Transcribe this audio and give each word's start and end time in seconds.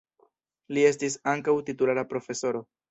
Li 0.77 0.87
estis 0.93 1.19
ankaŭ 1.35 1.57
titulara 1.71 2.09
profesoro. 2.17 2.69